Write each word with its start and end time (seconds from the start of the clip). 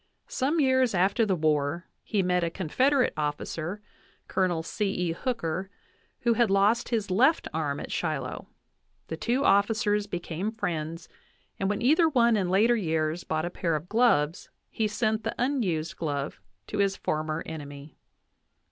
Some 0.29 0.59
years 0.59 0.95
after 0.95 1.27
the 1.27 1.35
war 1.35 1.85
he 2.01 2.23
met 2.23 2.43
a 2.43 2.49
Confederate 2.49 3.13
officer, 3.15 3.83
Col. 4.27 4.63
C. 4.63 4.85
E. 4.91 5.11
Hooker, 5.11 5.69
who 6.21 6.33
had 6.33 6.49
lost 6.49 6.89
his 6.89 7.11
left 7.11 7.47
arm 7.53 7.79
at 7.79 7.91
Shiloh; 7.91 8.47
the 9.09 9.15
two 9.17 9.45
officers 9.45 10.07
became 10.07 10.53
friends, 10.53 11.07
and 11.59 11.69
when 11.69 11.83
either 11.83 12.09
one 12.09 12.35
in 12.35 12.49
later 12.49 12.75
years 12.75 13.23
bought 13.23 13.45
a 13.45 13.51
pair 13.51 13.75
of 13.75 13.87
gloves 13.89 14.49
he 14.71 14.87
sent 14.87 15.23
the 15.23 15.35
unused 15.37 15.95
glove 15.97 16.39
to 16.65 16.79
his 16.79 16.95
former 16.97 17.43
enemy. 17.45 17.95